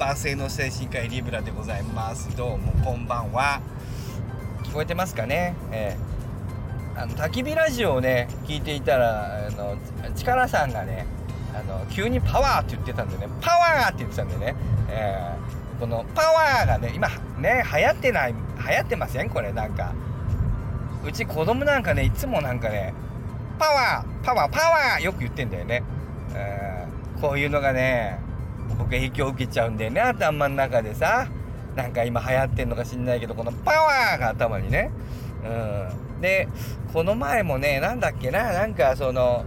[0.00, 2.34] 万世の精神科医リブラでございます。
[2.34, 3.60] どうもこんばんは。
[4.62, 5.54] 聞こえてますかね？
[5.72, 9.76] えー、あの焚き火ラジオをね聞いていたらあの
[10.16, 11.04] 力さんがね
[11.54, 13.28] あの急にパワーって言ってたんでね。
[13.42, 14.54] パワーって言ってたんでね、
[14.88, 19.28] えー、このパワーがね今ね流行ってない流行ってません？
[19.28, 19.92] これなんか。
[21.04, 22.94] うち子供なんかねいつもなんかね
[23.58, 25.82] パワーパワーパワーよく言ってんだよね、
[26.34, 28.18] えー、こういうのがね
[28.90, 31.28] 僕影響を受けちゃうんだよね頭の中でさ。
[31.76, 34.90] なんか今流行ってんのか知んないけどこのパワーが頭にね。
[35.44, 36.20] うん。
[36.20, 36.48] で
[36.92, 39.44] この前もねなんだっけななんかその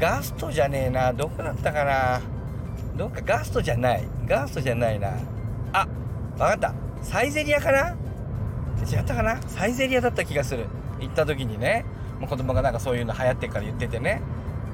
[0.00, 2.20] ガストじゃねえなどこだったかな。
[2.96, 4.04] どっかガストじゃない。
[4.26, 5.12] ガストじゃないな。
[5.72, 5.86] あ
[6.32, 6.74] 分かった。
[7.02, 7.96] サイゼリアかな。
[8.90, 9.40] 違ったかな。
[9.42, 10.66] サイゼリアだった気がする。
[10.98, 11.84] 行った時にね。
[12.18, 14.20] もう子供がなんかそういうの流行ってから言っててね。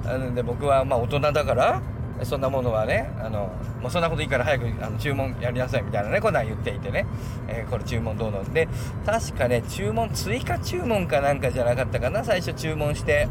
[0.04, 1.82] なので僕はまあ大人だから
[2.22, 3.50] そんなものはねあの
[3.82, 7.06] もうそんなこといいから早くあの注文やりなさいみたいなねこんなん言っていてね、
[7.48, 8.68] えー、これ注文どうので
[9.04, 13.28] 確かね注文追加注文かなんかじゃなかったかな最初注文して。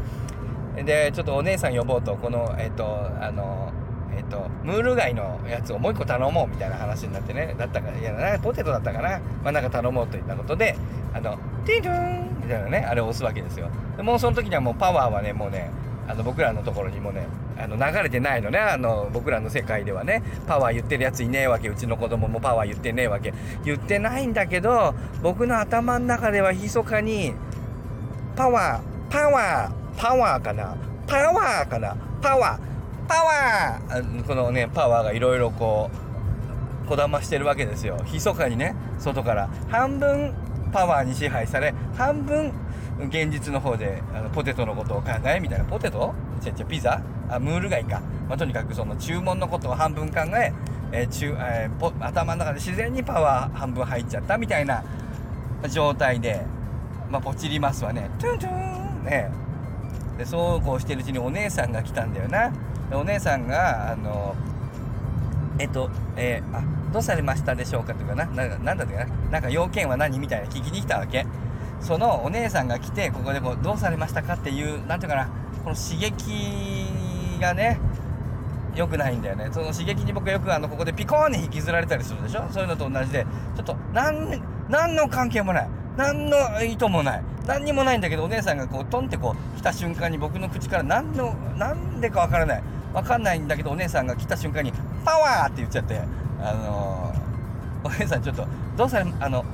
[0.82, 2.16] でちょっとお姉さん呼ぼうと。
[2.16, 2.84] このえっ、ー、と
[3.20, 3.72] あの
[4.16, 7.54] えっ、ー、とムール貝のやつをもう一個頼もうみたいな話になってね。
[7.56, 9.20] だったかいやなポテトだったかな。
[9.42, 10.76] まあなんか頼もうといったことで
[11.12, 13.68] あのティドゥンみたいなねあれを押すわけですよ。
[13.96, 15.70] でもうその時にはもうパワーはねもうね
[16.06, 17.26] あの僕らのところにもね
[17.58, 18.58] あの流れてないのね。
[18.58, 20.22] あの僕らの世界ではね。
[20.46, 21.68] パワー言ってるやついねえわけ。
[21.68, 23.32] うちの子供もパワー言ってねえわけ。
[23.64, 27.32] 言ってないんだけど僕の頭の中では密かに
[28.36, 30.76] パワーパワーパワーかな。
[31.06, 31.96] パワーかな。
[32.20, 32.58] パワー
[33.08, 34.24] パワー。
[34.26, 35.90] このねパワーがいろいろこ
[36.84, 37.98] うこだましてるわけですよ。
[38.12, 39.48] 密かにね外から。
[39.70, 40.34] 半分
[40.72, 42.52] パワーに支配され半分
[43.00, 45.64] 現実の方であのポテトのことを考えみたいな。
[45.64, 46.14] ポテト？
[46.40, 47.02] ちゃちゃピザ？
[47.28, 50.52] あムール貝か、まあ、とにかくその注文のことを半分考え
[50.92, 54.84] えー中えー、頭の中で自然にパワー半分入っちゃったみたいな
[55.68, 56.42] 状態で、
[57.10, 58.10] まあ、ポチりますわね。
[58.20, 59.30] トゥントゥンね。
[60.18, 62.52] でそうこうしてるうちにお姉さんが来たんだよな。
[62.92, 64.36] お姉さんがあの
[65.58, 66.62] えっとえー、あ
[66.92, 68.26] どうされましたでしょうかというかな。
[68.26, 69.06] ななんだったかな。
[69.32, 70.18] なんか要件は何？
[70.20, 71.26] みたいな聞きに来たわけ。
[71.80, 75.28] そのお姉さんが来てここでこうどうされましたかっていう何ていうかな
[75.64, 76.86] この刺激
[77.40, 77.78] がね
[78.74, 79.48] 良くないんだよね。
[79.52, 82.44] その刺激に僕よくあのここでピコーンに引きずられたりするでしょ？
[82.50, 83.24] そういうのと同じで
[83.56, 85.68] ちょっと何何の関係もない。
[85.96, 87.22] 何の意図もない。
[87.46, 92.62] 何にもないんだけどお姉さんがこうトンってこう来た瞬間に僕の口から何の何でかわからない。
[92.92, 94.72] わかんないんだけどお姉さんが来た瞬間に
[95.04, 96.00] パワーって言っちゃって
[96.40, 98.46] あのー、お姉さんちょっと
[98.76, 99.44] どうされあの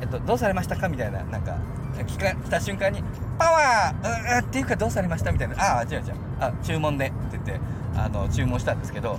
[0.00, 0.88] えっとどうされましたか？
[0.88, 1.56] みたいななんか
[1.98, 3.02] 聞か来た瞬間に
[3.38, 5.32] パワーうっていうかどうされました？
[5.32, 5.54] みたいな。
[5.58, 6.02] ああ違う違う。
[6.40, 7.60] あ注文でって言って
[7.96, 9.18] あの注文したんですけど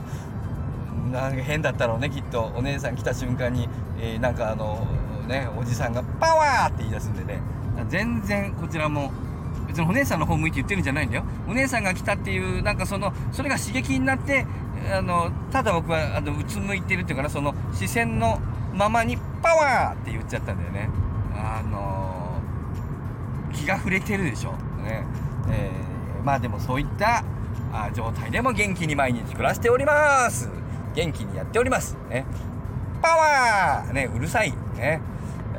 [1.11, 2.51] なんか変だったろうねきっと。
[2.55, 3.69] お姉さん来た瞬間に、
[3.99, 4.85] えー、なんかあの
[5.27, 7.39] ねおじさんが「パワー!」って言い出すんでね。
[7.89, 9.11] 全然こちらも
[9.67, 11.23] 別にお姉さんの方向いて言ってるんじゃないんだよ。
[11.47, 14.45] お姉さんが来たっていうなんかそのそれが刺激になって
[14.93, 18.39] あのただ僕はあのうつむいてるっていうかなその視線の
[18.75, 20.89] ままに「パワー!」って言っちゃったんだよね。
[21.33, 24.51] あのー、気が触れてるでしょ、
[24.83, 25.03] ね。
[25.49, 27.23] えー、まあでもそういった
[27.73, 30.49] あ状態でも元気に毎日暮らしております。
[30.93, 31.97] 元気にやっております。
[32.09, 32.25] ね。
[33.01, 35.01] パワーねうるさいね。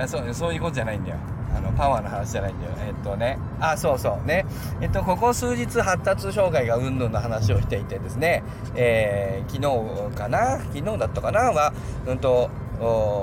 [0.06, 1.16] そうそういうことじゃないんだよ。
[1.56, 2.72] あのパワーの話じゃないんだよ。
[2.86, 3.38] えっとね。
[3.60, 4.26] あそうそう。
[4.26, 4.44] ね。
[4.80, 8.42] えっとここ数日発達障害がうんぬんの話をしていてですね、
[8.74, 10.58] えー、昨日かな？
[10.58, 11.52] 昨日だったかな？
[11.52, 11.72] は
[12.06, 12.50] うんと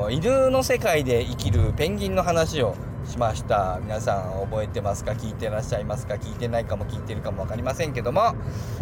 [0.09, 2.75] 犬の世界で生きるペンギンの話を
[3.05, 3.79] しました。
[3.83, 5.11] 皆さん覚えてますか？
[5.11, 6.15] 聞いてらっしゃいますか？
[6.15, 8.33] 聞いてないかも聞いてるかも分かりませんけども、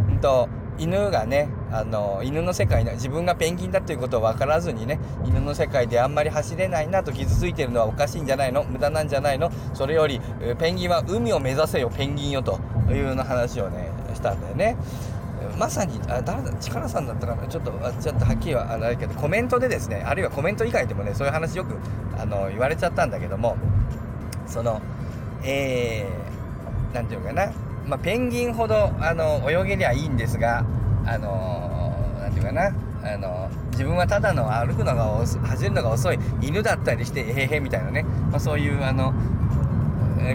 [0.09, 8.63] うんと犬がねあの犬の世界自分がペンギンだということを分からずにね犬の世界であんまり走れないなと傷ついてるのはおかしいんじゃないの？
[8.63, 9.51] 無駄なんじゃないの？
[9.73, 10.21] それより
[10.57, 12.59] ペンギンは海を目指せよペンギンよと
[12.89, 14.77] いうような話をねしたんだよね。
[15.57, 17.47] まさにあ誰だ力さんだったかな？
[17.47, 17.71] ちょっと
[18.01, 21.75] ちょっとはっきりはあれだけどコメントでですねあるいはコメント以外でもねそういう話よく
[22.17, 23.57] あの言われちゃったんだけども
[24.47, 24.81] その
[25.43, 27.51] えー、なんていうかな？
[27.87, 30.63] まあ、ペンギンほどあの泳げりゃいいんですが
[31.05, 32.71] あのなんていうかな？
[33.03, 39.13] あの自分はただの歩くのが走るのが遅い犬だったりしてへへみたいなね、まあ、そういうあの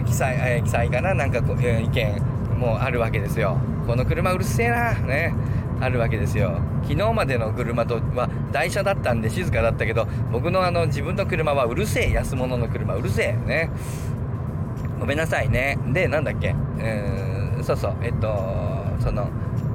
[0.05, 1.13] 記載、記載かな？
[1.13, 3.57] なんかこ、えー、意見もあるわけですよ。
[3.87, 4.93] この車うるせえな。
[4.93, 5.33] ね。
[5.79, 6.59] あるわけですよ。
[6.83, 12.11] 昨日までの車とは台車だったんで静かだったけど僕のあの自分の車はうるせえ。
[12.11, 13.47] 安物の車うるせえ。
[13.47, 13.69] ね。
[14.99, 15.77] ごめんなさいね。
[15.93, 17.95] でなんだっけ、えーそうそう。
[18.01, 18.27] えっと
[18.99, 19.29] その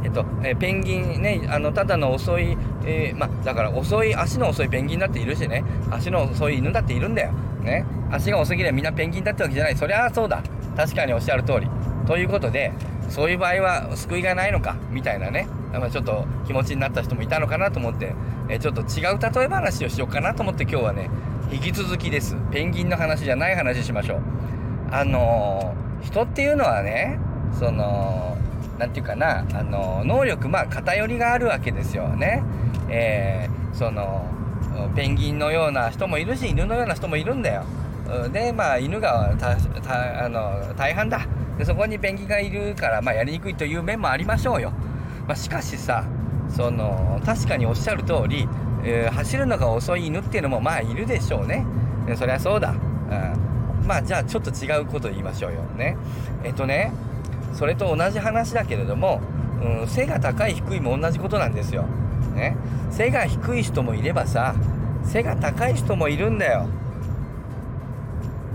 [0.05, 1.23] えっと、えペンギン。
[1.23, 5.65] ねあのただの遅い、えー、まだから遅い足の遅いペンギンだっているしね。
[5.91, 7.33] 足の遅い犬だっているんだよ。
[7.63, 7.87] ね。
[8.11, 9.77] 足が遅ければみんなペンギンだってわけじゃない。
[9.77, 10.43] そりゃそうだ。
[10.77, 11.69] 確かにおっしゃる通り。
[12.07, 12.73] ということで
[13.13, 18.15] そういう場合は救いがないのかみたいなね、ま、ちょっと気持ちになった人もいたのかなと思って、
[18.49, 21.11] えちょっと違う例え話をしようかなと思って今日はね
[21.53, 24.21] 引き続きですペンギンの話じゃない話しましょう
[24.91, 27.21] あのー、人っていうのはね
[27.59, 28.39] その
[28.79, 32.43] 何て言うかなあの能力まあ偏りがあるわけですよね。
[32.89, 34.27] えー、その
[34.97, 37.65] ペンギンのような人もいるし犬のような人もいるんだよ。
[38.33, 41.27] でまあ犬があの大半だ
[41.59, 44.73] でそこにペンギンがいるから、まあ、やりにくいという面もありましょうよ。
[45.27, 46.05] まあ、しかしさ
[46.49, 48.49] その確かにおっしゃる通り、
[48.85, 51.67] えー、走るのが遅い犬っていうのもまあいるでしょうね。
[52.17, 52.71] そりゃそうだ。
[52.71, 55.97] うん、まあじゃあちょっと違うこと言いましょうよね。
[56.45, 56.93] えっとね
[57.55, 59.21] それと同じ話だけれども、
[59.63, 61.85] うん、背が高い低いも同じことなんですよ。
[62.35, 62.57] ね、
[62.91, 64.55] 背が低い人もいればさ
[65.05, 66.67] 背が高い人もいるんだよ。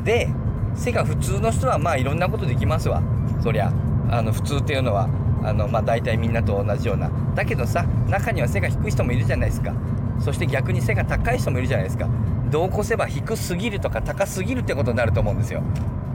[0.07, 0.29] で
[0.73, 3.03] 背が普通の人はまあいろんなことできますわ。
[3.43, 3.73] そりゃ
[4.09, 5.09] あの普通っていうのは
[5.43, 7.11] あのまあ大体みんなと同じような。
[7.35, 9.73] だけどさ中には背が低い人もいるじゃないですか。
[10.19, 12.07] そして逆に背が高い人もいるじゃないですか。
[12.49, 15.61] どうこせば低すぎるとか高すぎるってことになると思うんですよ。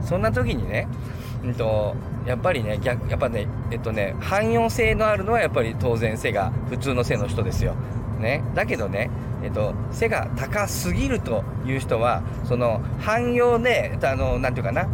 [0.01, 0.87] そんな時にね、
[1.43, 1.95] うんと、
[2.25, 7.75] やっぱりね逆やっぱねえっとね汎用性のあるのはやっぱり当然背が普通の背の人ですよ。
[8.19, 9.09] ね、だけどね、
[9.43, 14.87] えっと、背が高すぎるという人はその汎用であのなていうかな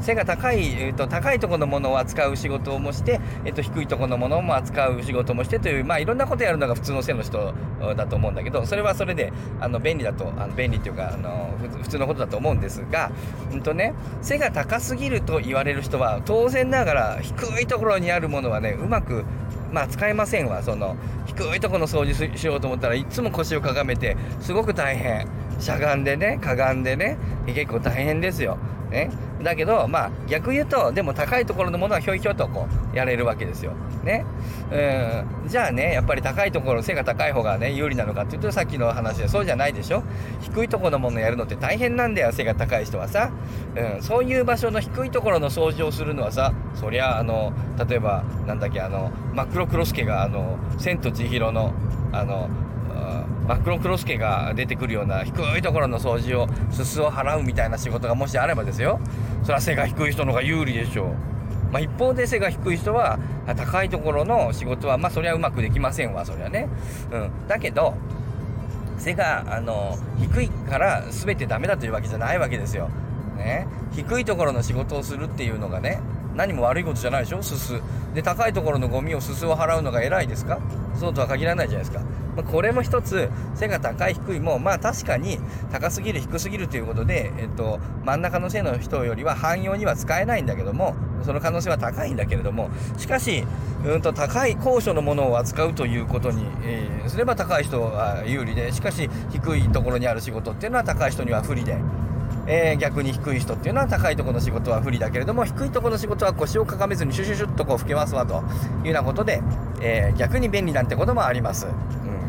[0.00, 7.52] 背が高い、えっと、高いとこのものを扱う仕事もして、えっと、低いとこのものも扱う仕事もしてという、まあ、いろんなことやるのが普通の背の人
[7.96, 13.10] だと思うんだけどそれはそれであの便利だとあの便利っていうかあの普通のことだと思うんですが、
[13.52, 19.24] うんとね、背が高すぎると言われる人は当然ながら低いところにあるものはねうまく
[19.72, 20.62] まあ使えませんわ。
[20.62, 20.96] その
[21.26, 25.26] 低いところの掃除しようと思ったらいつも腰をかがめてすごく大変。
[25.60, 28.58] しゃがんでねかがんでね結構大変ですよ。
[28.90, 29.10] ね。
[29.42, 33.72] だけどまあ逆言うとでも高いところのものはひょいひょいとこうやれるわけですよ。
[34.04, 34.26] ね。
[34.70, 35.48] うん。
[35.48, 40.02] じゃあねやっぱり高いところ背が高い方がね有利なのかっていうとさっきの話でそうじゃないでしょ。
[40.40, 43.30] 低いところのものやるのって大変なんだよ背が高い人はさ、
[43.76, 47.52] うん、そういう場所の低いところの掃除をするのはさそりゃあの
[47.88, 51.72] 例えばなんだっけあのマクロクロスケがあの「千と千尋の」
[52.12, 52.48] あの
[53.46, 59.00] マクロクロスケが出てくるような低いところの掃除をすすを払うみたいな仕事がもしあればですよ。
[59.42, 61.08] それは背が低い人の方が有利でしょう。
[61.72, 63.18] まあ、一方で背が低い人は
[63.56, 66.68] 高いところの仕事はまあそりゃうまくできませんわそりゃね。
[67.12, 67.94] うん、だけど
[68.98, 72.88] 背があの低いから全てダメだというわけじゃないわけですよ。
[73.36, 76.00] ね、低いところの仕事をするっていうのがね
[76.34, 77.42] 何も悪いことじゃないでしょ？
[77.42, 77.80] すす。
[78.14, 80.58] で高いところのゴミをすすを払うのが偉いですか？
[80.94, 82.04] そうとは限らないじゃないですか、
[82.36, 85.38] ま、これも一つ背が高い低いもまあ確かに
[85.70, 93.44] 高すぎる低すぎるということで、えっと、真ん中の背の人よりは汎用には使えないんだけどもその可能性は高いんだけれどもしかし、
[93.84, 101.76] うんと高い高所のものを扱うということに、えー、すれば高い人は有利でしかし低いところにある仕事っていうのは高い人には不利で。
[102.46, 108.44] えー、逆に低い人っていうのは高いところの仕事は不利だけれども低いところの仕事は腰をかがめずにシュシュシュッとこう吹けますわというよ
[108.86, 109.40] うなことで、
[109.80, 111.66] えー、逆に便利なんてこともあります。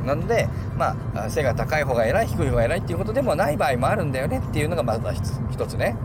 [0.06, 5.96] なので、まあ、背が高い方が偉い低い方が偉いっていうことでもない場合もあるんだよねっていうのがまずは一つね。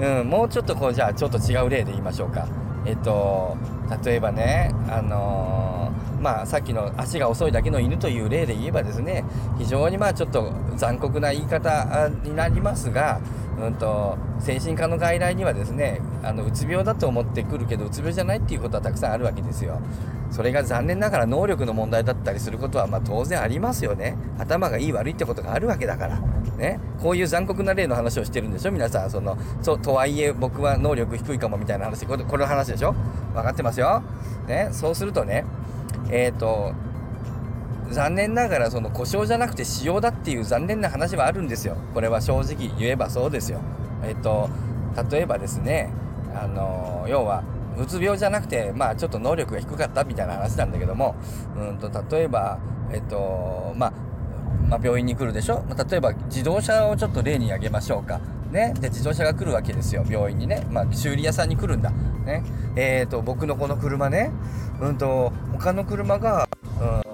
[0.00, 2.46] うん、もうちょっとこうじゃあちょっと違う例で言いましょうか。
[2.84, 3.56] えっと
[4.04, 9.24] 例えばねあのー、まあさっきの足が遅いだけの犬という例で言えばですね
[9.56, 13.20] 非常にまあちょっと残酷な言い方になりますが、
[13.60, 19.80] うんと、精神科の外来にはですねあのうつ病だと思ってくるけどうつ病じゃないっていうことはたくさんあるわけですよ。
[20.30, 24.16] それが残念ながら能力の問題だったりすることはま当然ありますよね。
[24.38, 26.20] 頭がいい悪いってことがあるわけだから。
[26.58, 28.70] ね、こういう残酷な例の話をしてるんでしょ？
[28.70, 32.94] 皆さんそのそとはいえ僕は能力低いかもみたいな話これこれの話でしょ？
[33.34, 34.02] 分かってますよ、
[34.46, 35.44] ね、そうするとね
[36.10, 36.72] えっ、ー、と
[37.90, 41.76] 残念ながらその故障じゃなくて使用だっていう残念な話はあるんですよ。
[41.92, 43.60] これは正直言えばそうですよ。
[44.02, 44.48] えっ、と
[45.10, 45.92] 例えばですね
[46.34, 47.44] あの要は
[47.78, 51.14] うつ病じゃなくてまあちょっと能力が低かったみたいな話なんだけども
[51.56, 52.58] うんと例えば
[52.92, 53.92] えっ、とまあ
[54.68, 58.20] まあ、病院に来るでしょ、まあ、例えば自動車をちょっと例に挙げましょうか。
[58.50, 60.04] ね、で自動車が来るわけですよ。
[60.08, 61.90] 病院にね、まあ、修理屋さんに来るんだ、
[62.24, 62.44] ね？
[62.76, 64.30] えーと、僕のこの車ね、
[64.80, 66.48] うんと、他の車が、
[66.80, 67.13] うん、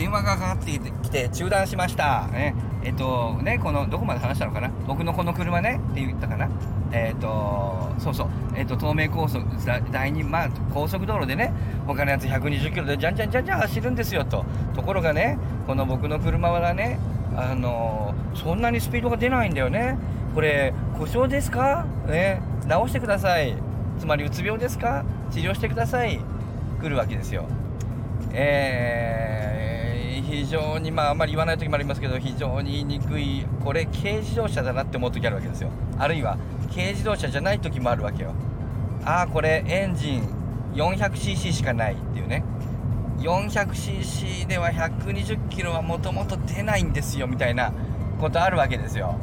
[0.00, 2.54] 電話がかかってきて中断しました、ね。
[2.82, 4.70] えっとねこのどこまで話したのかな？
[4.86, 5.78] 僕のこの車ね？
[5.90, 6.48] って言ったかな？
[6.90, 8.28] えっとそうそう。
[8.54, 9.44] えっと東名高速
[9.92, 11.52] 第2まあ高速道路でね
[11.86, 14.46] 他のやつ120キロでじゃんじゃんじゃんじゃん走るんですよと。
[14.74, 16.98] ところがねこの僕の車はね
[17.36, 19.98] あのそんなにスピードが出ないんだよね。
[20.34, 21.84] これ故障ですか？
[22.08, 22.40] ね。
[22.66, 23.54] 直してください。
[23.98, 25.04] つまりうつ病ですか？
[25.30, 26.18] 治療してください。
[26.80, 27.44] 来るわけですよ。
[28.32, 29.69] えー、
[30.30, 35.70] 非常にまああんまり言わない時もありますけど非常に言いにくいこれ軽自動車だなって思う時あるわけですよ。
[35.98, 36.38] あるいは
[36.72, 38.32] 軽自動車じゃない時もあるわけよ。
[39.04, 40.28] ああこれエンジン
[40.74, 42.44] 400cc しかないっていうね。
[43.18, 47.72] 400cc では120キロはもともと出ないんですよみたいな
[48.20, 49.16] ことあるわけですよ。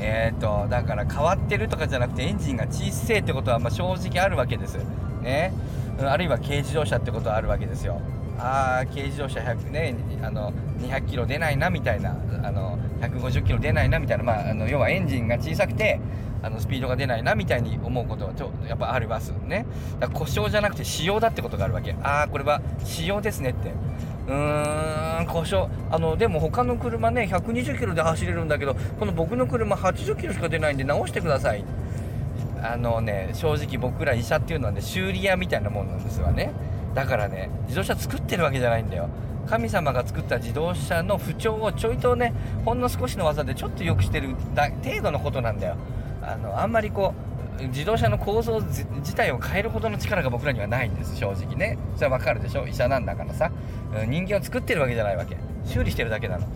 [0.00, 4.78] えーとだから変わってるとかじゃなくてエンジンが小せえってことはま正直あるわけです。
[5.20, 5.52] ね。
[6.00, 8.00] あるいは軽自動車ってことはあるわけですよ。
[8.38, 16.00] ああ軽自動車100ねあの200キロ出ないなみたいなあの150キロ出ないなみたいな、まあ、あの要はエンジンが小さくて
[16.40, 19.66] あのスピードが出ないなみたいに思うことはちょやっぱありますね。
[19.98, 21.96] だから故障じゃなくて仕様だってことがあるわけ。
[22.00, 23.72] ああこれは仕様ですねって。
[24.28, 25.68] うーん故障。
[25.90, 31.64] あのでも他の車ね120キロで走れるんだけどこの僕の車80キロしか出ないんで直してください。
[32.62, 36.52] あのね正直僕ら医者っていうのはね修理屋みたいなもんなんですわね。
[36.98, 39.08] だからね自動車作ってるわけじゃないんだよ。
[39.48, 45.76] 神様が作った自動車の不調をちょいとねほんの少しの技でちょっと良くしてる程度のことなんだよ。
[46.20, 47.14] あのあんまりこ
[47.60, 51.78] う自動車の構造自体を変えるほどの力が僕らにはないんです正直ね。
[51.94, 52.66] それはわかるでしょ？
[52.66, 53.52] 医者なんだからさ。
[54.08, 55.36] 人間を作ってるわけじゃないわけ。
[55.64, 56.48] 修理してるだけなの。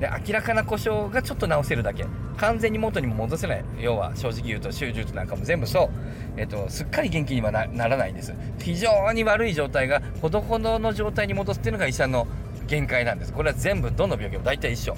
[0.00, 2.04] で明らかな故障がちょっと直せるだけ。
[2.36, 3.64] 完全に元にも戻せない。
[3.78, 5.90] 要は正直言うと手術なんかも全部そう、
[6.36, 8.34] えっと、すっかり元気にはならないんです。
[8.58, 12.26] 非常に悪い状態がほどほどの状態に戻すっていうのが医者の
[12.66, 13.32] 限界なんです。
[13.32, 14.96] これは全部どの病気も大体一緒。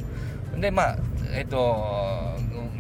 [0.59, 0.99] でまあ
[1.35, 2.36] えっと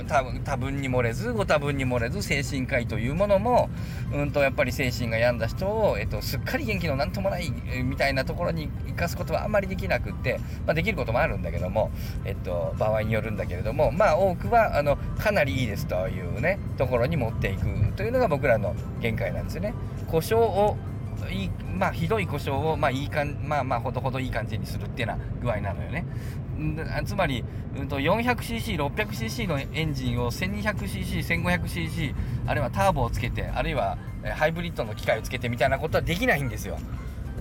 [0.06, 3.68] 多分多分に漏れずご多分に漏れず精神科医というものも、
[4.12, 7.50] うんとやっぱり精神が病んだ人を、えっと、すっかり元気のなんともない、
[7.84, 11.90] みたいなところに生かすことはあんまりできなくって、まあ、できることもあるんだけども、
[12.24, 19.74] えっと、場合によるんだけれどもまあ多くはあのかなりいいですというねところに持っていくというのが僕らの限界なんですよね。
[20.06, 20.76] 故障を
[21.30, 26.06] いいまあ、ひどい故障を、まあ、いいかんまあまあほどほどいい感じにするっていうような具合なのよね。
[27.04, 27.44] つまり、
[27.78, 32.14] うんと、400cc、600cc のエンジンを 1200cc、1500cc、
[32.46, 33.98] あるいはターボをつけて、あるいは
[34.34, 36.78] ハイブリッドの機械をつけてみたいなことはできないんですよ。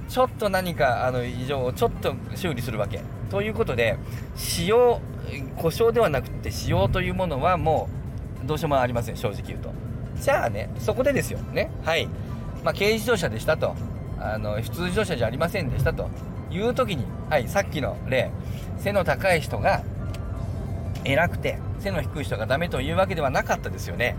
[0.08, 3.02] ちょっと何かあの異常をちょっと修理するわけ。
[3.30, 3.98] ということで、
[4.36, 5.02] 使用、
[5.56, 7.90] 故障ではなくて使用というものはも
[8.44, 9.72] うどうしようもありません、正直言うと。
[10.18, 11.40] じゃあね、そこでですよ。
[11.40, 11.72] ね。
[11.84, 12.08] はい。
[12.66, 13.76] まあ、軽自動車でしたと。
[14.20, 16.10] あの普通自動車じゃありませんでしたと。
[16.52, 18.32] いう時に、はい、さっきの例
[18.78, 19.84] 背の高い人が
[21.04, 24.16] 偉くて背の低い人がダメというわけではなかったですよね。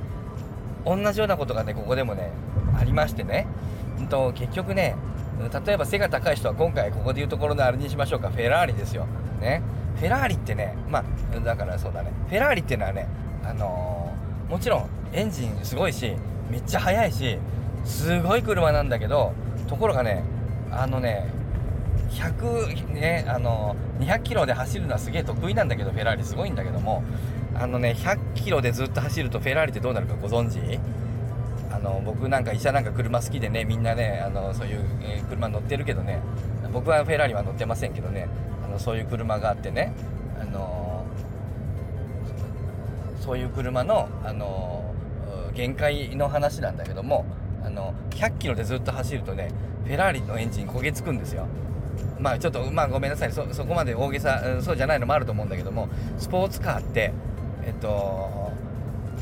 [0.85, 2.31] 同じようなことがねここでもね
[2.79, 3.47] ありましてね、
[3.99, 4.95] うんと、結局ね
[5.67, 8.31] 例えば背が高い人は今回ここでいうところのあれにしましょうか。
[8.31, 9.07] フェラーリですよ。
[9.41, 9.63] ね。
[9.97, 12.13] フェラーリってねまあだからそうだね。
[12.29, 13.09] フェラーリっていうのはね
[13.45, 16.15] あのー、もちろんエンジンすごいし
[16.51, 17.39] めっちゃ速いし
[17.87, 19.33] すごい車なんだけど
[19.69, 20.23] ところがね
[20.71, 21.27] あのね
[22.11, 27.03] 100ねあの200キロで走るのはすげえ得意なんだけどフェラーリすごいんだけども
[27.55, 30.79] あのね100キロでずっと走るとフェラーリってどうなるかご存知？
[31.71, 36.21] あの僕なんか医者なんか車好きでねみんなねあのそういう、え、車乗ってるけどね
[36.73, 38.29] 僕はフェラーリは乗ってませんけどね
[38.65, 39.93] あのそういう車があってね
[40.41, 41.05] あの
[43.21, 44.95] そういう車のあの
[45.55, 47.25] 限界の話なんだけども
[47.67, 49.51] あの100キロでずっと走るとね
[49.85, 51.47] フェラーリのエンジン焦げつくんですよ。
[52.19, 53.33] まあちょっとまあごめんなさい。
[53.33, 57.13] そこまで大げさそうじゃないのもあると思うんだけどもスポーツカーって
[57.67, 58.53] えっと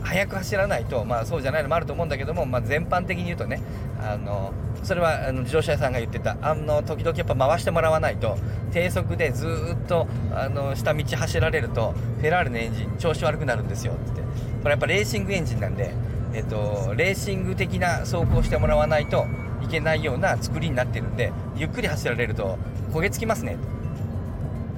[0.02, 3.62] 速く走らないとまあそうじゃないのもあると思うんだけども、まあ、全般的に言うとね
[3.98, 8.36] あのそれはあの自動車屋さんが言ってたあの時々やっぱ回してもらわないと
[8.70, 9.46] 低速でず
[9.82, 14.24] っとあの下道走られるとフェラーリのエンジン調子悪くなるんですよって。
[14.64, 15.92] これやっぱレーシングエンジンなんで
[16.34, 19.26] えっと、レーシング的な走行してもらわないと
[19.62, 22.58] いけないような作りになってるんでゆっくり走られると
[22.92, 23.56] 焦げつきますね。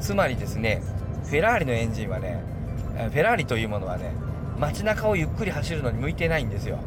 [0.01, 0.83] つまりですね
[1.25, 2.43] フェラーリのエンジンはね
[2.95, 4.13] フェラーリというものはね
[4.59, 6.79] 街中をゆっくり走るのに向いてないんですよ。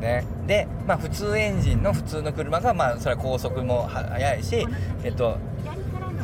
[0.00, 4.64] ね、で、まあ、普通エンジンの普通の車が、まあ、それは高速も速いし、
[5.02, 5.38] えっと、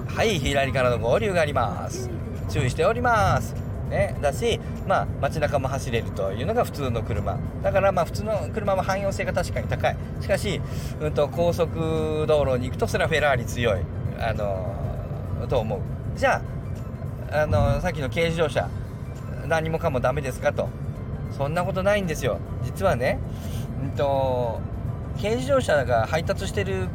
[0.07, 2.09] はい左からの合流があります。
[2.49, 3.57] 注意しております。
[3.91, 7.39] ね、だし、まあ、街中も走れるというのが普通の車。
[7.63, 9.97] だからまあ普通の車は汎用性が確かに高い。
[10.21, 10.61] しかし、
[11.01, 13.81] うんと、高速道路に行くとそれはフェラーリ強い、
[14.19, 15.81] あのー、と思う。
[16.17, 16.43] じゃ
[17.33, 18.69] ああのさっきの軽自動車
[19.47, 20.69] 何もかもダメですかと。
[21.33, 22.39] そんなことないんですよ。
[22.63, 23.19] 実はね
[23.83, 24.61] うんと
[25.21, 26.89] 軽自動車が配達してる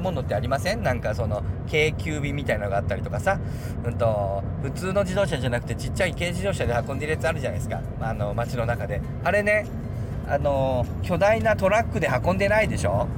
[0.00, 0.82] ものってありません？
[0.82, 3.40] なんかその京急便みたいなのがあったりとかさ、
[3.84, 9.00] うんと、普通の自動車じゃなくてちっちゃい軽自動車で運んでるやつあるじゃないですか、まあの街の中で。
[9.24, 9.66] あれね
[10.28, 13.08] あの巨大なトラックで運んでないでしょ？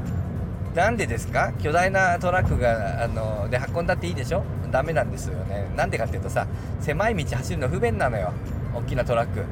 [0.75, 1.53] なんでですか？
[1.63, 4.43] 巨大なトラックがあので運んだっていいでしょ？
[4.71, 5.71] ダメなんですよね。
[5.77, 6.47] なんでかっていうとさ
[6.81, 8.33] 狭い道走るの不便なのよ。
[8.75, 9.45] 大きなトラック。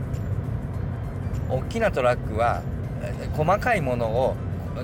[1.50, 2.62] 大きなトラックは
[3.35, 4.37] 細かいものを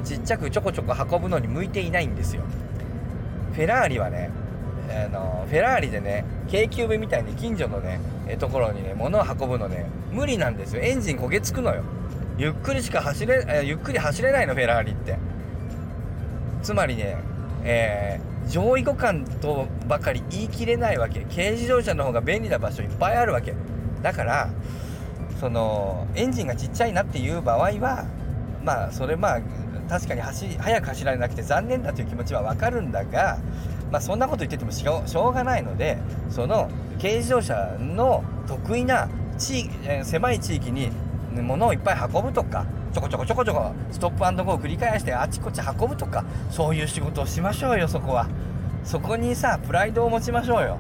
[0.04, 2.42] ちっちゃくちょこちょこ運ぶのに向いていないんですよ。
[3.58, 4.30] フェラーリはね
[4.88, 7.98] あのフェラーリでね京急便みたいに近所のね
[8.38, 10.80] ところにね物を運ぶのね無理なんですよ。
[10.80, 11.82] エンジン焦げつくのよ。
[12.38, 15.18] ゆっくりしか走れゆっくり走れないのフェラーリって。
[16.62, 17.16] つまりね、
[17.64, 21.26] えー、上位互換とばかり言い切れないわけ。
[21.34, 23.54] 軽自動車の方が便利な場所いっぱいあるわけ。
[24.02, 24.50] だから
[25.40, 28.06] そのエンジンがちっちゃいなっていう場合は
[28.64, 29.40] まあそれまあ
[29.88, 33.38] 確かに走速く走られなくて残念だという気持ちは分かるんだが、
[33.90, 35.98] まあ、そんなこと言っててもしょうがないので
[36.30, 36.68] その
[37.00, 39.70] 軽自動車の得意な地
[40.04, 40.90] 狭い地域に
[41.42, 48.28] 物をいっぱい運ぶとかちょこちょこちょこちょこストップアンドゴーを繰り返してあちこち運ぶとかそういう仕事をしましょうよそこは。
[48.84, 50.78] そこにさプライドを持ちましょうよ。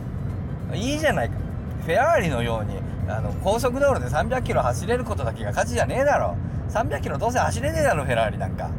[0.74, 1.36] いいじゃないか。
[1.84, 6.36] フェラーリのようにあの高速道路で300キロ走れることだけが価値じゃねえだろ。
[6.70, 8.70] 300キロどうせ走れねえだろフェラーリなんか。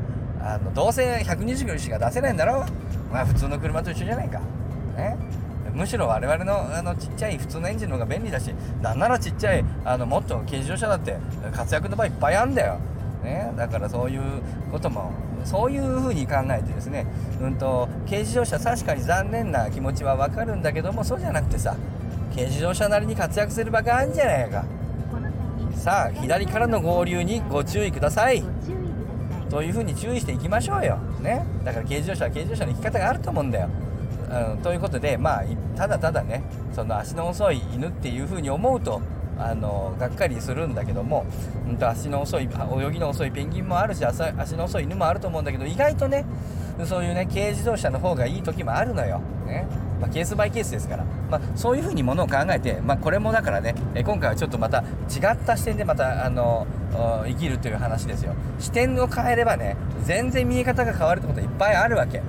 [0.41, 2.65] あのどうせ120キロしか出せないんだろ
[3.11, 4.39] まあ普通の車と一緒じゃないか。
[4.95, 5.17] ね。
[5.73, 8.47] むしろ我々のあのちっちゃい普通のエンジンの方が便利だし
[8.81, 11.15] なんならちっちゃいあのもっと軽自動車だって
[11.53, 12.79] 活躍の場合いっぱいあるんだよ。
[13.23, 14.21] ね、だからそういう
[14.71, 15.11] ことも
[15.43, 17.05] そういうふうに考えてですね、
[17.41, 21.75] うんと、軽自動車確かに残念な気持ちは分かるんだけどもそうじゃなくてさ
[22.33, 24.63] 軽自動車なりに活躍する場があるんじゃないか。
[25.75, 28.43] さあ左からの合流にご注意ください。
[29.49, 33.69] というふうに注意していきましょうよ、ね、だから軽自動車は軽自動車の生き方があると思うんだよ、
[34.51, 35.43] うん、ということでまあ
[35.75, 39.01] ただただねその足の遅い犬っていうふうに思うと
[39.37, 41.25] あのがっかりするんだけども、
[41.67, 44.19] うん、と足の遅い泳ぎの遅いペンギンもあるし足
[44.55, 46.25] の遅い犬もあると思うんだけど意外とね
[46.85, 49.65] そういうね軽自動車の方がいい時もあるのよ、ね。
[49.99, 56.65] まあ、ケースバイケースですから、まあ、そういうふうにものを考えて、まあ、これもだからねえ今回はちょっとまた違った視点でまたあの
[57.25, 58.33] 生きるという話ですよ。
[58.59, 62.21] 視点を変えればね全然見え方が変わるってこといっぱいあるわけ。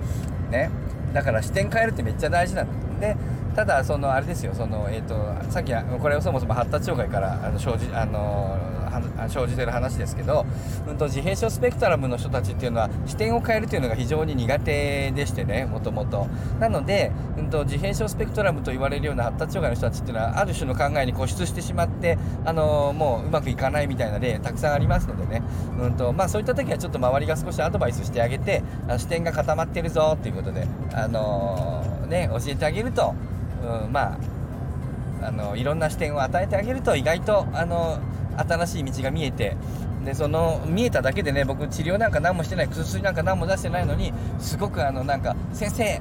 [0.50, 0.70] ね。
[1.12, 3.00] だから視点変えるってめっちゃ大事なの。
[3.00, 3.16] で
[3.54, 4.54] ただそのあれですよ。
[4.54, 5.14] その、えーと、
[5.50, 8.58] さっきこれはそもそも発達障害からあの生じあの
[9.28, 10.46] 生じてる話ですけど、
[10.88, 16.26] うんと、自閉症スペクトラムの人たちっていうのは視点を変えるというのが非常に苦手でしてねもともと。
[16.58, 25.42] なので、うんと、自閉症スペクトラムと言われるような発達障害の人たちっていうのはある種の考えに固執してしまってあのもううまくいかないみたいな例たくさんありますのでね、
[25.80, 33.14] うんとまあ、そういった時はちょっと周りが少しアドバイスしてあげてあ視点が固まってるぞっていうことで、あのー、ね、教えてあげると
[33.60, 34.18] うん、まあ
[35.22, 37.98] あのいろんな視点を与えてあげると意外とあの
[38.48, 39.56] 新しい道が見えて
[40.04, 46.00] でその見えただけでね僕治療なんか何もしてない薬なんか何も出してないのにすごくあのなんか先生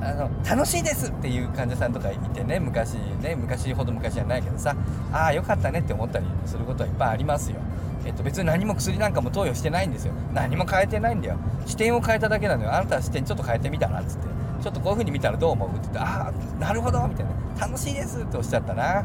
[0.00, 4.76] あの楽しいですっていう患者さんとかいてね昔ね昔ほど昔じゃないけどさ
[5.12, 7.56] ああよかったねって思ったりすることはいっぱいありますよ。
[8.06, 10.14] えっと、別に何も薬なんかも投与してないんですよ。
[10.32, 11.36] 何も変えてないんだよ。
[11.66, 12.72] 視点を変えただけなのよ。
[12.72, 14.28] あなたは視点ちょっと変えてみたらっつって。
[14.62, 17.66] ちょっとこういう風に見たらどう思うって言ってああなるほどみたいな。
[17.66, 19.04] 楽しいですっておっしゃったな。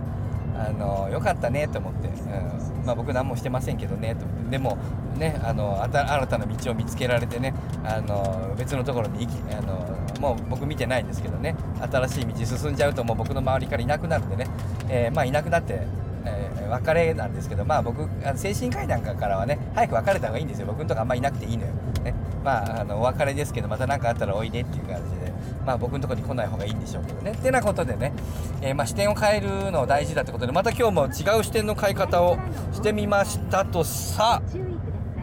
[0.55, 2.85] あのよかったねと思って、うん。
[2.85, 4.15] まあ、僕何もしてませんけどね。
[4.15, 4.77] と思ってでも
[5.17, 7.53] ねあの新たな道を見つけられてね。
[7.83, 9.85] あの別のところに行きあの
[10.19, 11.55] もう僕見てないんですけどね。
[11.91, 14.47] 新しい道進んじゃうともう僕の周りからいなくなるんでね、
[14.89, 15.81] えー、まあいなくなって
[16.25, 20.67] えー、別れなんですけどまあ僕精神科医なんかからはね早く別れた方がいいんですよ。
[20.67, 22.13] 僕のとこあんまいなくていいのよ、ね、
[22.43, 25.22] まああのお別れですけどまた何かあったらおいでっていう感じで。
[25.65, 27.31] まあ、僕のとこに来ない方がいいんでしょうけどね。
[27.31, 28.13] ってなことでね、
[28.61, 32.37] えー、ま視点を変えるの大事だってことでまた今日も違う視点の変え方を
[32.71, 34.41] してみましたとさ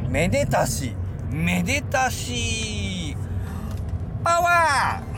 [0.08, 0.94] めでたし
[1.30, 3.16] めでたし
[4.24, 5.09] パワー